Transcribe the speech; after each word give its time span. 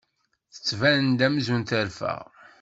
Tettban-d 0.53 1.19
amzun 1.27 1.61
terfa. 1.69 2.15